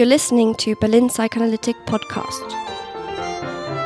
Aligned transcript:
You're 0.00 0.08
listening 0.08 0.54
to 0.54 0.74
Berlin 0.76 1.10
Psychoanalytic 1.10 1.76
Podcast. 1.84 2.48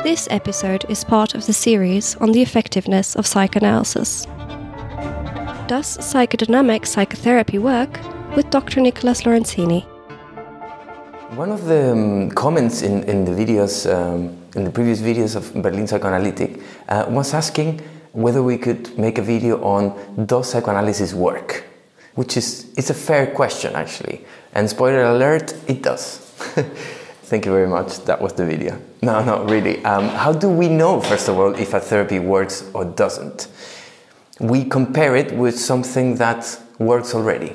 This 0.03 0.29
episode 0.31 0.85
is 0.87 1.03
part 1.03 1.35
of 1.35 1.45
the 1.45 1.51
series 1.51 2.15
on 2.21 2.31
the 2.31 2.41
effectiveness 2.41 3.17
of 3.17 3.27
psychoanalysis. 3.27 4.25
Does 5.67 5.97
psychodynamic 5.97 6.87
psychotherapy 6.87 7.57
work? 7.57 7.99
With 8.33 8.49
Dr. 8.49 8.79
Nicolás 8.79 9.25
Lorenzini. 9.25 9.83
One 11.35 11.51
of 11.51 11.65
the 11.65 11.91
um, 11.91 12.31
comments 12.31 12.81
in, 12.81 13.03
in 13.03 13.25
the 13.25 13.31
videos, 13.31 13.85
um, 13.93 14.37
in 14.55 14.63
the 14.63 14.71
previous 14.71 15.01
videos 15.01 15.35
of 15.35 15.53
Berlin 15.61 15.85
Psychoanalytic, 15.85 16.61
uh, 16.87 17.07
was 17.09 17.33
asking 17.33 17.81
whether 18.13 18.41
we 18.41 18.57
could 18.57 18.97
make 18.97 19.17
a 19.17 19.21
video 19.21 19.61
on 19.61 19.93
does 20.25 20.49
psychoanalysis 20.49 21.13
work? 21.13 21.64
Which 22.15 22.37
is 22.37 22.71
it's 22.77 22.89
a 22.89 22.93
fair 22.93 23.27
question 23.27 23.75
actually. 23.75 24.25
And 24.53 24.69
spoiler 24.69 25.03
alert, 25.03 25.53
it 25.67 25.83
does. 25.83 26.17
Thank 27.25 27.45
you 27.45 27.51
very 27.51 27.67
much. 27.67 28.05
That 28.05 28.21
was 28.21 28.33
the 28.33 28.45
video. 28.45 28.79
No, 29.01 29.23
no, 29.23 29.43
really. 29.45 29.83
Um, 29.83 30.09
how 30.09 30.31
do 30.31 30.47
we 30.47 30.69
know, 30.69 31.01
first 31.01 31.27
of 31.27 31.37
all, 31.39 31.55
if 31.55 31.73
a 31.73 31.79
therapy 31.79 32.19
works 32.19 32.69
or 32.73 32.85
doesn't? 32.85 33.47
We 34.39 34.63
compare 34.63 35.15
it 35.15 35.31
with 35.31 35.59
something 35.59 36.15
that 36.15 36.59
works 36.77 37.15
already. 37.15 37.53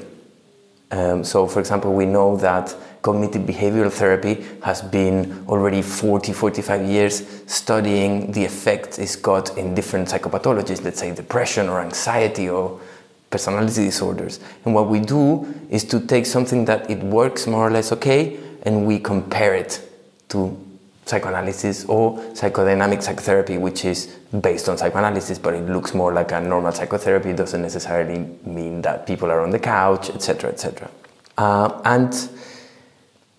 Um, 0.91 1.23
so, 1.23 1.47
for 1.47 1.61
example, 1.61 1.93
we 1.93 2.05
know 2.05 2.37
that 2.39 2.75
cognitive 3.03 3.43
behavioral 3.43 3.93
therapy 3.93 4.45
has 4.63 4.83
been 4.83 5.45
already 5.49 5.83
40, 5.83 6.33
45 6.33 6.87
years 6.87 7.43
studying 7.47 8.33
the 8.33 8.45
effect 8.45 8.99
it's 8.99 9.17
got 9.17 9.57
in 9.57 9.75
different 9.75 10.09
psychopathologies, 10.09 10.83
let's 10.85 10.99
say 10.99 11.15
depression 11.15 11.69
or 11.69 11.81
anxiety 11.81 12.49
or 12.49 12.81
personality 13.31 13.85
disorders. 13.85 14.41
And 14.65 14.75
what 14.75 14.89
we 14.89 15.01
do 15.01 15.47
is 15.71 15.85
to 15.85 16.01
take 16.01 16.27
something 16.27 16.65
that 16.67 16.91
it 16.91 16.99
works 16.99 17.47
more 17.47 17.67
or 17.67 17.71
less 17.71 17.93
okay 17.93 18.39
and 18.63 18.87
we 18.87 18.99
compare 18.99 19.55
it 19.55 19.81
to 20.29 20.59
psychoanalysis 21.07 21.85
or 21.87 22.19
psychodynamic 22.35 23.03
psychotherapy, 23.03 23.59
which 23.59 23.85
is 23.85 24.07
based 24.41 24.69
on 24.69 24.79
psychoanalysis, 24.79 25.39
but 25.39 25.55
it 25.55 25.69
looks 25.69 25.95
more 25.95 26.13
like 26.13 26.33
a 26.33 26.41
normal 26.41 26.73
psychotherapy. 26.73 27.31
It 27.31 27.37
doesn't 27.37 27.63
necessarily 27.63 28.19
mean 28.45 28.83
that 28.83 29.07
people 29.07 29.31
are 29.31 29.41
on 29.41 29.51
the 29.51 29.59
couch, 29.59 30.11
etc., 30.11 30.51
etc. 30.51 30.91
Uh, 31.37 31.81
and 31.85 32.15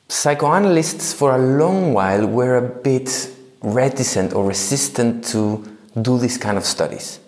psychoanalysts, 0.10 1.14
for 1.14 1.36
a 1.36 1.38
long 1.38 1.94
while, 1.94 2.26
were 2.26 2.58
a 2.58 2.62
bit 2.62 3.30
reticent 3.62 4.34
or 4.34 4.46
resistant 4.46 5.24
to 5.26 5.64
do 6.02 6.18
this 6.18 6.38
kind 6.38 6.58
of 6.58 6.66
studies 6.66 7.20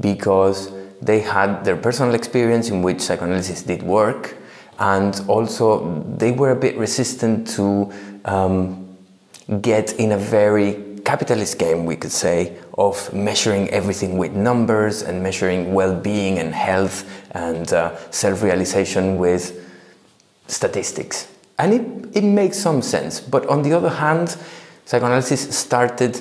because 0.00 0.70
they 1.02 1.20
had 1.20 1.64
their 1.64 1.76
personal 1.76 2.14
experience 2.14 2.70
in 2.70 2.82
which 2.82 3.00
psychoanalysis 3.00 3.62
did 3.62 3.82
work, 3.82 4.36
and 4.78 5.22
also 5.28 6.02
they 6.16 6.32
were 6.32 6.50
a 6.50 6.56
bit 6.56 6.76
resistant 6.76 7.48
to 7.48 7.92
um, 8.24 8.96
get 9.60 9.92
in 9.94 10.12
a 10.12 10.18
very 10.18 10.82
capitalist 11.04 11.58
game, 11.58 11.86
we 11.86 11.96
could 11.96 12.12
say, 12.12 12.56
of 12.76 13.12
measuring 13.14 13.70
everything 13.70 14.18
with 14.18 14.32
numbers 14.32 15.02
and 15.02 15.22
measuring 15.22 15.72
well 15.72 15.94
being 15.94 16.38
and 16.38 16.52
health 16.54 17.04
and 17.30 17.72
uh, 17.72 17.96
self 18.10 18.42
realization 18.42 19.16
with 19.16 19.64
statistics. 20.48 21.28
And 21.58 21.72
it, 21.72 22.16
it 22.16 22.24
makes 22.24 22.58
some 22.58 22.82
sense. 22.82 23.20
But 23.20 23.46
on 23.46 23.62
the 23.62 23.72
other 23.72 23.88
hand, 23.88 24.36
psychoanalysis 24.84 25.56
started 25.56 26.20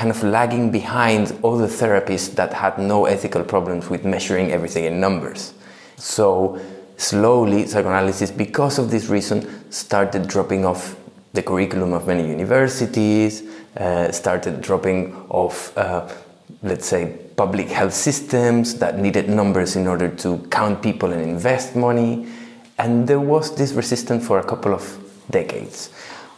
kind 0.00 0.10
of 0.10 0.22
lagging 0.22 0.70
behind 0.70 1.26
other 1.44 1.68
therapies 1.68 2.34
that 2.34 2.54
had 2.54 2.78
no 2.78 3.04
ethical 3.04 3.44
problems 3.44 3.90
with 3.90 4.02
measuring 4.02 4.50
everything 4.50 4.86
in 4.86 4.98
numbers. 4.98 5.52
So 5.98 6.58
slowly, 6.96 7.66
psychoanalysis, 7.66 8.30
because 8.30 8.78
of 8.78 8.90
this 8.90 9.08
reason, 9.08 9.70
started 9.70 10.26
dropping 10.26 10.64
off 10.64 10.96
the 11.34 11.42
curriculum 11.42 11.92
of 11.92 12.06
many 12.06 12.26
universities, 12.26 13.42
uh, 13.76 14.10
started 14.10 14.62
dropping 14.62 15.14
off, 15.28 15.76
uh, 15.76 16.08
let's 16.62 16.86
say, 16.86 17.18
public 17.36 17.68
health 17.68 17.92
systems 17.92 18.76
that 18.76 18.98
needed 18.98 19.28
numbers 19.28 19.76
in 19.76 19.86
order 19.86 20.08
to 20.08 20.38
count 20.50 20.82
people 20.82 21.12
and 21.12 21.20
invest 21.20 21.76
money. 21.76 22.26
And 22.78 23.06
there 23.06 23.20
was 23.20 23.54
this 23.54 23.72
resistance 23.74 24.26
for 24.26 24.38
a 24.38 24.44
couple 24.44 24.72
of 24.72 24.82
decades. 25.28 25.90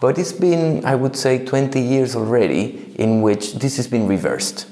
But 0.03 0.19
it's 0.19 0.33
been, 0.33 0.85
I 0.85 0.97
would 0.97 1.15
say, 1.15 1.45
20 1.45 1.81
years 1.81 2.17
already 2.17 2.93
in 2.97 3.23
which 3.23 3.55
this 3.55 3.77
has 3.77 3.87
been 3.87 4.09
reversed. 4.09 4.67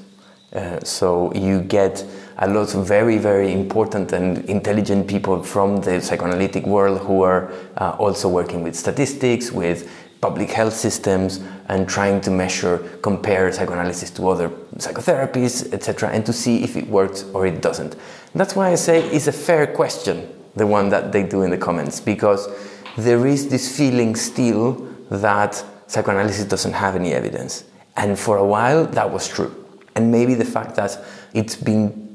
Uh, 0.51 0.81
so 0.83 1.33
you 1.33 1.61
get 1.61 2.03
a 2.37 2.49
lot 2.49 2.75
of 2.75 2.85
very, 2.85 3.17
very 3.17 3.53
important 3.53 4.11
and 4.11 4.39
intelligent 4.49 5.07
people 5.07 5.41
from 5.41 5.77
the 5.77 6.01
psychoanalytic 6.01 6.65
world 6.65 6.99
who 6.99 7.21
are 7.21 7.49
uh, 7.77 7.95
also 7.97 8.27
working 8.27 8.61
with 8.61 8.75
statistics, 8.75 9.53
with 9.53 9.89
public 10.19 10.49
health 10.49 10.73
systems, 10.73 11.39
and 11.69 11.87
trying 11.87 12.19
to 12.19 12.29
measure, 12.29 12.79
compare 13.01 13.49
psychoanalysis 13.53 14.09
to 14.09 14.27
other 14.27 14.49
psychotherapies, 14.79 15.71
etc., 15.71 16.09
and 16.09 16.25
to 16.25 16.33
see 16.33 16.61
if 16.61 16.75
it 16.75 16.85
works 16.89 17.23
or 17.33 17.47
it 17.47 17.61
doesn't. 17.61 17.95
That's 18.35 18.53
why 18.53 18.73
I 18.73 18.75
say 18.75 19.07
it's 19.07 19.27
a 19.27 19.31
fair 19.31 19.65
question, 19.65 20.27
the 20.57 20.67
one 20.67 20.89
that 20.89 21.13
they 21.13 21.23
do 21.23 21.43
in 21.43 21.51
the 21.51 21.57
comments, 21.57 22.01
because 22.01 22.49
there 22.97 23.25
is 23.25 23.47
this 23.47 23.77
feeling 23.77 24.17
still 24.17 24.91
that 25.11 25.63
psychoanalysis 25.87 26.45
doesn't 26.45 26.73
have 26.73 26.95
any 26.95 27.13
evidence. 27.13 27.65
And 27.97 28.17
for 28.17 28.37
a 28.37 28.45
while, 28.45 28.85
that 28.87 29.11
was 29.11 29.27
true. 29.27 29.53
And 29.95 30.11
maybe 30.11 30.33
the 30.33 30.45
fact 30.45 30.75
that 30.77 30.97
it's 31.33 31.55
been 31.55 32.09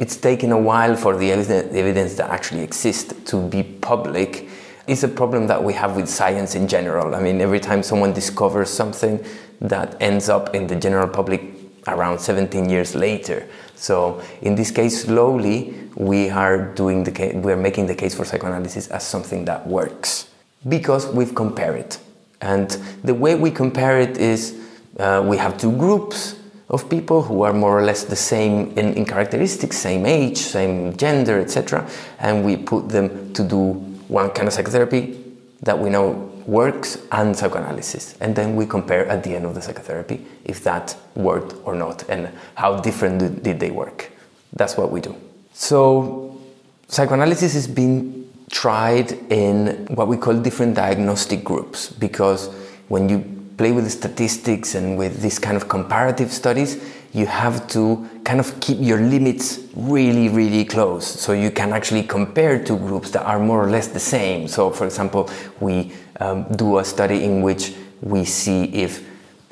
it's 0.00 0.16
taken 0.16 0.50
a 0.52 0.58
while 0.58 0.96
for 0.96 1.16
the 1.16 1.30
evidence 1.30 2.14
that 2.14 2.30
actually 2.30 2.62
exists 2.62 3.12
to 3.30 3.48
be 3.48 3.62
public 3.62 4.48
is 4.86 5.04
a 5.04 5.08
problem 5.08 5.46
that 5.46 5.62
we 5.62 5.74
have 5.74 5.94
with 5.94 6.08
science 6.08 6.54
in 6.54 6.66
general. 6.66 7.14
I 7.14 7.20
mean, 7.20 7.40
every 7.40 7.60
time 7.60 7.82
someone 7.82 8.12
discovers 8.12 8.70
something 8.70 9.24
that 9.60 9.96
ends 10.00 10.28
up 10.28 10.54
in 10.54 10.66
the 10.66 10.74
general 10.74 11.06
public 11.06 11.42
around 11.86 12.18
17 12.18 12.68
years 12.68 12.94
later. 12.94 13.46
So 13.76 14.22
in 14.40 14.54
this 14.54 14.70
case, 14.70 15.02
slowly 15.02 15.74
we 15.94 16.30
are 16.30 16.72
doing 16.74 17.04
the 17.04 17.32
we 17.34 17.52
are 17.52 17.56
making 17.56 17.86
the 17.86 17.94
case 17.94 18.14
for 18.14 18.24
psychoanalysis 18.24 18.88
as 18.88 19.06
something 19.06 19.44
that 19.44 19.66
works 19.66 20.28
because 20.68 21.06
we've 21.06 21.34
compared 21.34 21.78
it. 21.78 21.98
And 22.42 22.70
the 23.02 23.14
way 23.14 23.34
we 23.34 23.50
compare 23.50 23.98
it 24.00 24.18
is 24.18 24.58
uh, 24.98 25.24
we 25.24 25.38
have 25.38 25.56
two 25.56 25.72
groups 25.72 26.36
of 26.68 26.88
people 26.90 27.22
who 27.22 27.42
are 27.42 27.52
more 27.52 27.78
or 27.78 27.82
less 27.82 28.04
the 28.04 28.16
same 28.16 28.72
in, 28.76 28.94
in 28.94 29.04
characteristics, 29.04 29.78
same 29.78 30.04
age, 30.04 30.38
same 30.38 30.96
gender, 30.96 31.38
etc. 31.38 31.88
And 32.18 32.44
we 32.44 32.56
put 32.56 32.88
them 32.88 33.32
to 33.34 33.44
do 33.44 33.72
one 34.08 34.30
kind 34.30 34.48
of 34.48 34.54
psychotherapy 34.54 35.18
that 35.62 35.78
we 35.78 35.88
know 35.88 36.28
works 36.46 36.98
and 37.12 37.36
psychoanalysis. 37.36 38.16
And 38.20 38.34
then 38.34 38.56
we 38.56 38.66
compare 38.66 39.06
at 39.06 39.22
the 39.22 39.36
end 39.36 39.44
of 39.44 39.54
the 39.54 39.62
psychotherapy 39.62 40.26
if 40.44 40.64
that 40.64 40.96
worked 41.14 41.54
or 41.64 41.74
not 41.74 42.08
and 42.08 42.28
how 42.56 42.80
different 42.80 43.42
did 43.42 43.60
they 43.60 43.70
work. 43.70 44.10
That's 44.54 44.76
what 44.76 44.90
we 44.90 45.00
do. 45.00 45.14
So, 45.54 46.40
psychoanalysis 46.88 47.54
has 47.54 47.68
being 47.68 48.21
tried 48.50 49.12
in 49.30 49.86
what 49.94 50.08
we 50.08 50.16
call 50.16 50.38
different 50.38 50.74
diagnostic 50.74 51.44
groups 51.44 51.90
because 51.90 52.48
when 52.88 53.08
you 53.08 53.24
play 53.56 53.72
with 53.72 53.84
the 53.84 53.90
statistics 53.90 54.74
and 54.74 54.98
with 54.98 55.22
this 55.22 55.38
kind 55.38 55.56
of 55.56 55.68
comparative 55.68 56.32
studies, 56.32 56.82
you 57.12 57.26
have 57.26 57.66
to 57.68 58.08
kind 58.24 58.40
of 58.40 58.58
keep 58.60 58.78
your 58.80 58.98
limits 58.98 59.60
really, 59.74 60.28
really 60.28 60.64
close 60.64 61.06
so 61.06 61.32
you 61.32 61.50
can 61.50 61.72
actually 61.72 62.02
compare 62.02 62.62
two 62.62 62.78
groups 62.78 63.10
that 63.10 63.24
are 63.24 63.38
more 63.38 63.62
or 63.62 63.70
less 63.70 63.88
the 63.88 64.00
same. 64.00 64.48
So, 64.48 64.70
for 64.70 64.86
example, 64.86 65.30
we 65.60 65.92
um, 66.20 66.44
do 66.56 66.78
a 66.78 66.84
study 66.84 67.24
in 67.24 67.42
which 67.42 67.74
we 68.00 68.24
see 68.24 68.64
if 68.64 69.06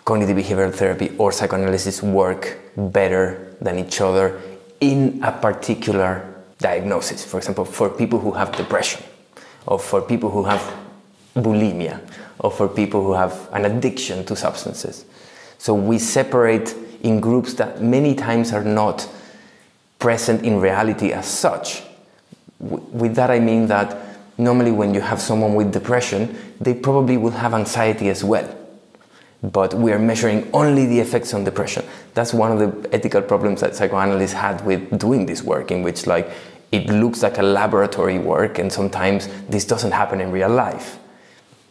cognitive 0.04 0.36
behavioral 0.36 0.74
therapy 0.74 1.14
or 1.18 1.32
psychoanalysis 1.32 2.02
work 2.02 2.58
better 2.76 3.54
than 3.60 3.78
each 3.78 4.00
other 4.00 4.40
in 4.80 5.20
a 5.22 5.30
particular 5.30 6.29
diagnosis. 6.60 7.24
For 7.24 7.38
example, 7.38 7.64
for 7.64 7.90
people 7.90 8.18
who 8.18 8.32
have 8.32 8.52
depression, 8.56 9.02
or 9.66 9.78
for 9.78 10.00
people 10.00 10.30
who 10.30 10.44
have 10.44 10.62
bulimia, 11.34 12.00
or 12.38 12.50
for 12.50 12.68
people 12.68 13.02
who 13.02 13.12
have 13.12 13.48
an 13.52 13.64
addiction 13.64 14.24
to 14.26 14.36
substances. 14.36 15.04
So 15.58 15.74
we 15.74 15.98
separate 15.98 16.74
in 17.02 17.20
groups 17.20 17.54
that 17.54 17.82
many 17.82 18.14
times 18.14 18.52
are 18.52 18.64
not 18.64 19.08
present 19.98 20.44
in 20.44 20.60
reality 20.60 21.12
as 21.12 21.26
such. 21.26 21.82
With 22.58 23.14
that, 23.16 23.30
I 23.30 23.38
mean 23.38 23.66
that 23.68 23.96
normally 24.38 24.72
when 24.72 24.94
you 24.94 25.00
have 25.00 25.20
someone 25.20 25.54
with 25.54 25.72
depression, 25.72 26.36
they 26.60 26.74
probably 26.74 27.16
will 27.16 27.30
have 27.30 27.54
anxiety 27.54 28.08
as 28.08 28.24
well 28.24 28.56
but 29.42 29.72
we 29.72 29.92
are 29.92 29.98
measuring 29.98 30.48
only 30.52 30.86
the 30.86 31.00
effects 31.00 31.32
on 31.32 31.44
depression. 31.44 31.84
That's 32.14 32.34
one 32.34 32.52
of 32.52 32.58
the 32.58 32.94
ethical 32.94 33.22
problems 33.22 33.60
that 33.60 33.74
psychoanalysts 33.74 34.34
had 34.34 34.64
with 34.66 34.98
doing 34.98 35.26
this 35.26 35.42
work, 35.42 35.70
in 35.70 35.82
which 35.82 36.06
like 36.06 36.30
it 36.72 36.88
looks 36.88 37.22
like 37.22 37.38
a 37.38 37.42
laboratory 37.42 38.18
work, 38.18 38.58
and 38.58 38.72
sometimes 38.72 39.28
this 39.48 39.64
doesn't 39.64 39.92
happen 39.92 40.20
in 40.20 40.30
real 40.30 40.48
life. 40.48 40.98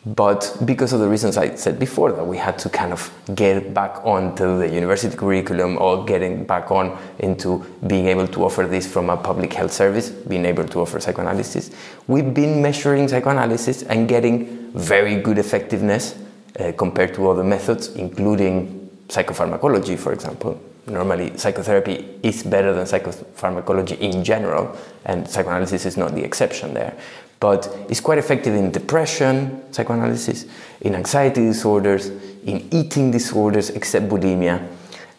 But 0.05 0.57
because 0.63 0.93
of 0.93 1.01
the 1.01 1.09
reasons 1.09 1.35
I 1.35 1.55
said 1.55 1.77
before, 1.77 2.13
that 2.13 2.23
we 2.23 2.37
had 2.37 2.57
to 2.59 2.69
kind 2.69 2.93
of 2.93 3.11
get 3.35 3.73
back 3.73 3.97
onto 4.05 4.57
the 4.57 4.67
university 4.67 5.15
curriculum 5.15 5.77
or 5.77 6.05
getting 6.05 6.45
back 6.45 6.71
on 6.71 6.97
into 7.19 7.65
being 7.85 8.07
able 8.07 8.27
to 8.29 8.45
offer 8.45 8.65
this 8.65 8.87
from 8.91 9.09
a 9.09 9.17
public 9.17 9.51
health 9.53 9.73
service, 9.73 10.09
being 10.09 10.45
able 10.45 10.65
to 10.69 10.79
offer 10.79 10.99
psychoanalysis, 11.01 11.71
we've 12.07 12.33
been 12.33 12.61
measuring 12.61 13.09
psychoanalysis 13.09 13.83
and 13.83 14.07
getting 14.07 14.71
very 14.71 15.17
good 15.21 15.37
effectiveness 15.37 16.15
uh, 16.59 16.71
compared 16.77 17.13
to 17.15 17.29
other 17.29 17.43
methods, 17.43 17.89
including 17.89 18.89
psychopharmacology, 19.09 19.99
for 19.99 20.13
example. 20.13 20.59
Normally, 20.89 21.37
psychotherapy 21.37 22.19
is 22.23 22.43
better 22.43 22.73
than 22.73 22.85
psychopharmacology 22.85 23.99
in 23.99 24.23
general, 24.23 24.75
and 25.05 25.29
psychoanalysis 25.29 25.85
is 25.85 25.97
not 25.97 26.15
the 26.15 26.23
exception 26.23 26.73
there 26.73 26.97
but 27.39 27.73
it's 27.89 28.01
quite 28.01 28.17
effective 28.17 28.53
in 28.53 28.71
depression, 28.71 29.63
psychoanalysis, 29.71 30.45
in 30.81 30.95
anxiety 30.95 31.41
disorders, 31.41 32.07
in 32.43 32.67
eating 32.71 33.11
disorders, 33.11 33.69
except 33.69 34.09
bulimia, 34.09 34.67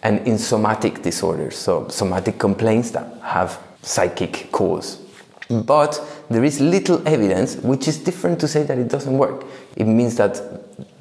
and 0.03 0.27
in 0.27 0.39
somatic 0.39 1.03
disorders, 1.03 1.57
so 1.57 1.89
somatic 1.89 2.39
complaints 2.39 2.91
that 2.91 3.21
have 3.23 3.59
psychic 3.83 4.49
cause. 4.53 5.01
But 5.49 6.01
there 6.29 6.45
is 6.45 6.61
little 6.61 7.07
evidence, 7.09 7.57
which 7.57 7.89
is 7.89 7.99
different 7.99 8.39
to 8.41 8.49
say 8.49 8.63
that 8.65 8.79
it 8.79 8.89
doesn't 8.89 9.17
work. 9.17 9.45
It 9.77 9.85
means 9.85 10.17
that 10.17 10.41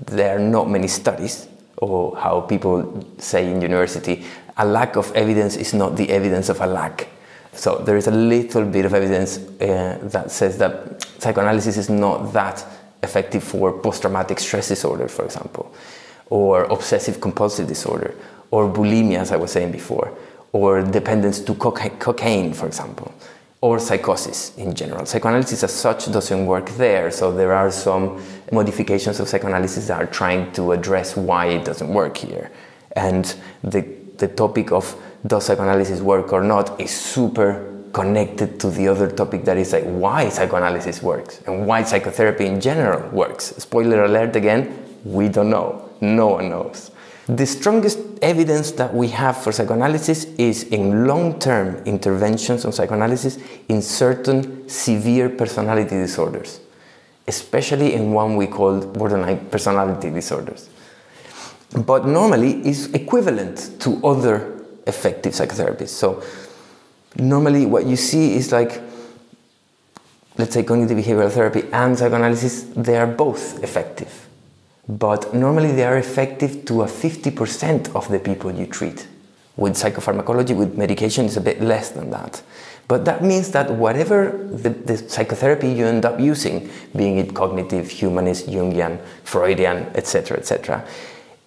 there 0.08 0.38
are 0.38 0.40
not 0.40 0.70
many 0.70 0.88
studies, 0.88 1.48
or 1.78 2.16
how 2.18 2.42
people 2.42 3.06
say 3.18 3.52
in 3.52 3.62
university, 3.62 4.26
a 4.60 4.66
lack 4.66 4.98
of 4.98 5.12
evidence 5.16 5.56
is 5.56 5.74
not 5.74 5.96
the 5.96 6.10
evidence 6.10 6.50
of 6.50 6.62
a 6.62 6.68
lack. 6.68 7.08
So 7.54 7.78
there 7.78 7.98
is 7.98 8.08
a 8.08 8.12
little 8.12 8.66
bit 8.66 8.86
of 8.86 8.94
evidence 8.94 9.38
uh, 9.38 9.98
that 10.04 10.32
says 10.32 10.58
that 10.60 11.02
psychoanalysis 11.18 11.78
is 11.78 11.90
not 11.90 12.34
that 12.34 12.64
effective 13.02 13.44
for 13.44 13.72
post-traumatic 13.72 14.40
stress 14.40 14.68
disorder, 14.68 15.08
for 15.08 15.26
example, 15.26 15.74
or 16.30 16.66
obsessive 16.66 17.20
compulsive 17.22 17.68
disorder, 17.68 18.14
or 18.52 18.72
bulimia, 18.72 19.20
as 19.20 19.32
I 19.32 19.38
was 19.38 19.52
saying 19.52 19.72
before, 19.72 20.14
or 20.52 20.84
dependence 20.84 21.40
to 21.42 21.54
coca- 21.56 21.90
cocaine, 21.92 22.54
for 22.54 22.68
example, 22.68 23.14
or 23.62 23.80
psychosis 23.80 24.56
in 24.58 24.74
general. 24.76 25.06
Psychoanalysis 25.06 25.64
as 25.64 25.74
such 25.74 26.12
doesn't 26.12 26.46
work 26.46 26.70
there, 26.72 27.12
so 27.12 27.32
there 27.32 27.54
are 27.54 27.72
some 27.72 28.22
modifications 28.52 29.20
of 29.20 29.28
psychoanalysis 29.28 29.88
that 29.88 30.02
are 30.02 30.08
trying 30.08 30.52
to 30.54 30.72
address 30.72 31.16
why 31.16 31.48
it 31.48 31.66
doesn't 31.66 31.94
work 31.94 32.18
here. 32.18 32.52
And 32.96 33.34
the, 33.64 33.82
the 34.20 34.28
topic 34.28 34.72
of 34.72 34.96
does 35.26 35.46
psychoanalysis 35.46 36.02
work 36.02 36.32
or 36.32 36.42
not 36.42 36.80
is 36.80 36.92
super 36.92 37.66
connected 37.94 38.60
to 38.60 38.70
the 38.70 38.88
other 38.88 39.10
topic 39.10 39.44
that 39.46 39.58
is 39.58 39.74
like 39.74 39.84
why 39.84 40.30
psychoanalysis 40.30 41.02
works 41.02 41.42
and 41.48 41.66
why 41.66 41.84
psychotherapy 41.84 42.46
in 42.46 42.62
general 42.62 43.10
works. 43.10 43.46
Spoiler 43.58 44.04
alert 44.04 44.36
again, 44.36 44.86
we 45.04 45.28
don't 45.28 45.50
know. 45.50 45.90
No 46.02 46.28
one 46.28 46.50
knows. 46.50 46.92
The 47.28 47.46
strongest 47.46 48.00
evidence 48.22 48.72
that 48.72 48.94
we 48.94 49.10
have 49.10 49.38
for 49.38 49.52
psychoanalysis 49.52 50.26
is 50.38 50.64
in 50.64 51.06
long 51.06 51.40
term 51.40 51.76
interventions 51.86 52.66
on 52.66 52.72
psychoanalysis 52.72 53.38
in 53.68 53.82
certain 53.82 54.68
severe 54.68 55.30
personality 55.30 55.96
disorders, 55.96 56.60
especially 57.28 57.94
in 57.94 58.14
one 58.14 58.36
we 58.36 58.48
call 58.48 58.82
borderline 58.82 59.46
personality 59.50 60.10
disorders. 60.10 60.70
But 61.72 62.08
normally 62.08 62.68
is 62.68 62.92
equivalent 62.94 63.80
to 63.82 64.04
other 64.06 64.60
effective 64.88 65.34
psychotherapies. 65.34 65.90
So 65.90 66.24
normally 67.16 67.66
what 67.66 67.86
you 67.86 67.96
see 67.96 68.36
is 68.36 68.52
like 68.52 68.82
let's 70.38 70.54
say 70.54 70.64
cognitive 70.64 70.98
behavioral 70.98 71.32
therapy 71.32 71.64
and 71.72 71.98
psychoanalysis 71.98 72.64
they 72.76 72.98
are 72.98 73.08
both 73.08 73.64
effective. 73.64 74.28
But 74.88 75.34
normally 75.34 75.72
they 75.72 75.84
are 75.84 75.98
effective 75.98 76.66
to 76.66 76.82
a 76.82 76.86
50% 76.86 77.96
of 77.96 78.10
the 78.10 78.20
people 78.20 78.52
you 78.52 78.66
treat. 78.66 79.08
With 79.56 79.74
psychopharmacology 79.74 80.56
with 80.56 80.78
medication 80.78 81.26
it's 81.26 81.38
a 81.38 81.42
bit 81.42 81.62
less 81.62 81.90
than 81.90 82.10
that. 82.12 82.42
But 82.88 83.06
that 83.06 83.24
means 83.24 83.52
that 83.52 83.70
whatever 83.70 84.32
the, 84.52 84.70
the 84.70 84.98
psychotherapy 84.98 85.70
you 85.70 85.86
end 85.86 86.06
up 86.06 86.20
using 86.20 86.72
being 86.96 87.20
it 87.20 87.36
cognitive 87.36 87.88
humanist 87.90 88.48
jungian 88.48 89.00
freudian 89.24 89.86
etc 89.94 90.38
etc 90.38 90.84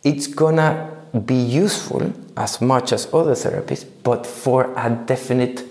it's 0.04 0.26
gonna 0.26 0.90
be 1.26 1.34
useful 1.34 2.12
as 2.37 2.60
much 2.60 2.93
as 2.93 3.12
other 3.12 3.34
therapies, 3.34 3.84
but 4.02 4.26
for 4.26 4.72
a 4.76 4.90
definite 4.90 5.64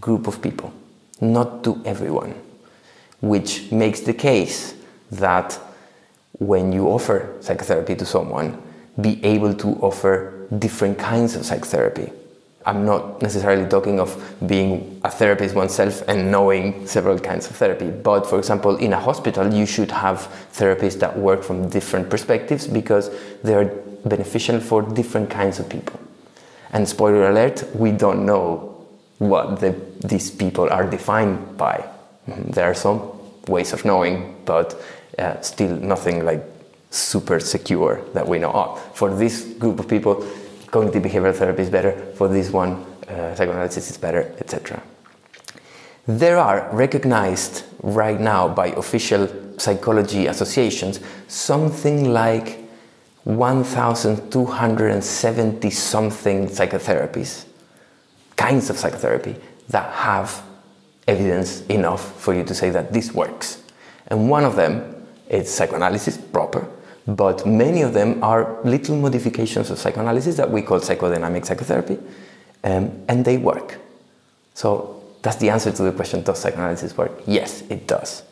group 0.00 0.26
of 0.26 0.40
people, 0.40 0.72
not 1.20 1.62
to 1.64 1.80
everyone, 1.84 2.34
which 3.20 3.70
makes 3.70 4.00
the 4.00 4.14
case 4.14 4.74
that 5.10 5.58
when 6.38 6.72
you 6.72 6.88
offer 6.88 7.36
psychotherapy 7.40 7.94
to 7.94 8.06
someone, 8.06 8.60
be 9.00 9.22
able 9.24 9.54
to 9.54 9.68
offer 9.82 10.46
different 10.58 10.98
kinds 10.98 11.36
of 11.36 11.44
psychotherapy. 11.44 12.10
I'm 12.66 12.84
not 12.84 13.22
necessarily 13.22 13.66
talking 13.68 14.00
of 14.00 14.36
being 14.46 15.00
a 15.02 15.10
therapist 15.10 15.54
oneself 15.54 16.02
and 16.08 16.30
knowing 16.30 16.86
several 16.86 17.18
kinds 17.18 17.48
of 17.48 17.56
therapy, 17.56 17.90
but 17.90 18.26
for 18.26 18.38
example, 18.38 18.76
in 18.76 18.92
a 18.92 19.00
hospital, 19.00 19.52
you 19.52 19.64
should 19.64 19.90
have 19.90 20.28
therapists 20.52 20.98
that 21.00 21.18
work 21.18 21.42
from 21.42 21.70
different 21.70 22.10
perspectives 22.10 22.66
because 22.66 23.10
they're 23.42 23.64
beneficial 24.04 24.60
for 24.60 24.82
different 24.82 25.30
kinds 25.30 25.58
of 25.58 25.68
people. 25.70 25.98
And 26.72 26.86
spoiler 26.88 27.30
alert, 27.30 27.64
we 27.74 27.92
don't 27.92 28.26
know 28.26 28.86
what 29.18 29.60
the, 29.60 29.74
these 30.04 30.30
people 30.30 30.68
are 30.70 30.88
defined 30.88 31.56
by. 31.56 31.84
Mm-hmm. 32.28 32.50
There 32.50 32.64
are 32.64 32.74
some 32.74 33.00
ways 33.48 33.72
of 33.72 33.84
knowing, 33.84 34.36
but 34.44 34.80
uh, 35.18 35.40
still 35.40 35.76
nothing 35.76 36.24
like 36.24 36.42
super 36.90 37.40
secure 37.40 38.02
that 38.14 38.26
we 38.26 38.38
know. 38.38 38.50
Oh, 38.52 38.76
for 38.94 39.14
this 39.14 39.44
group 39.44 39.78
of 39.78 39.88
people, 39.88 40.26
cognitive 40.70 41.02
behavioral 41.02 41.34
therapy 41.34 41.62
is 41.62 41.70
better. 41.70 41.92
For 42.14 42.28
this 42.28 42.50
one, 42.50 42.84
uh, 43.08 43.34
psychoanalysis 43.34 43.90
is 43.90 43.98
better, 43.98 44.32
etc. 44.38 44.80
There 46.06 46.38
are 46.38 46.68
recognized 46.72 47.64
right 47.82 48.20
now 48.20 48.48
by 48.48 48.68
official 48.68 49.28
psychology 49.58 50.26
associations 50.26 51.00
something 51.28 52.12
like 52.12 52.58
1,270 53.24 55.70
something 55.70 56.48
psychotherapies, 56.48 57.44
kinds 58.36 58.70
of 58.70 58.78
psychotherapy 58.78 59.36
that 59.68 59.92
have 59.92 60.42
evidence 61.06 61.60
enough 61.66 62.18
for 62.20 62.34
you 62.34 62.42
to 62.44 62.54
say 62.54 62.70
that 62.70 62.92
this 62.92 63.12
works. 63.12 63.62
And 64.06 64.30
one 64.30 64.44
of 64.44 64.56
them 64.56 65.06
is 65.28 65.52
psychoanalysis 65.52 66.16
proper, 66.16 66.66
but 67.06 67.46
many 67.46 67.82
of 67.82 67.94
them 67.94 68.22
are 68.22 68.58
little 68.64 68.96
modifications 68.96 69.70
of 69.70 69.78
psychoanalysis 69.78 70.36
that 70.36 70.50
we 70.50 70.62
call 70.62 70.80
psychodynamic 70.80 71.46
psychotherapy, 71.46 71.98
um, 72.64 72.90
and 73.08 73.24
they 73.24 73.36
work. 73.36 73.78
So 74.54 75.02
that's 75.22 75.36
the 75.36 75.50
answer 75.50 75.72
to 75.72 75.82
the 75.82 75.92
question 75.92 76.22
does 76.22 76.38
psychoanalysis 76.38 76.96
work? 76.96 77.12
Yes, 77.26 77.62
it 77.70 77.86
does. 77.86 78.22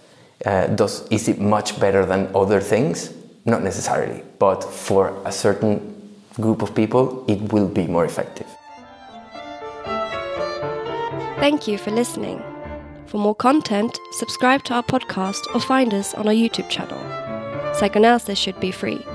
Uh, 0.45 0.67
does 0.69 1.07
is 1.09 1.29
it 1.29 1.41
much 1.41 1.81
better 1.81 2.07
than 2.07 2.31
other 2.35 2.61
things? 2.61 3.13
Not 3.45 3.63
necessarily, 3.63 4.23
but 4.39 4.63
for 4.63 5.21
a 5.25 5.33
certain 5.33 5.97
group 6.35 6.63
of 6.63 6.75
people, 6.75 7.25
it 7.29 7.53
will 7.53 7.69
be 7.69 7.87
more 7.87 8.05
effective. 8.05 8.47
Thank 11.41 11.67
you 11.67 11.79
for 11.79 11.91
listening. 11.91 12.43
For 13.07 13.19
more 13.19 13.35
content, 13.35 13.99
subscribe 14.13 14.65
to 14.65 14.75
our 14.75 14.83
podcast 14.83 15.41
or 15.55 15.61
find 15.61 15.95
us 15.95 16.15
on 16.15 16.29
our 16.29 16.35
YouTube 16.35 16.69
channel. 16.69 16.99
Psychoanalysis 17.79 18.37
should 18.37 18.59
be 18.59 18.73
free. 18.73 19.07